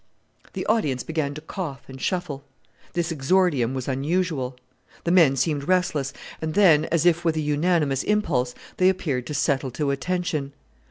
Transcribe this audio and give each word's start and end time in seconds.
The 0.53 0.65
audience 0.65 1.03
began 1.03 1.35
to 1.35 1.41
cough 1.41 1.83
and 1.87 2.01
shuffle. 2.01 2.43
This 2.93 3.11
exordium 3.11 3.75
was 3.75 3.87
unusual. 3.87 4.55
The 5.03 5.11
men 5.11 5.35
seemed 5.35 5.67
restless, 5.67 6.11
and 6.41 6.55
then, 6.55 6.85
as 6.85 7.05
if 7.05 7.23
with 7.23 7.35
an 7.35 7.43
unanimous 7.43 8.01
impulse, 8.01 8.55
they 8.77 8.89
appeared 8.89 9.27
to 9.27 9.35
settle 9.35 9.69
to 9.69 9.91
attention. 9.91 10.53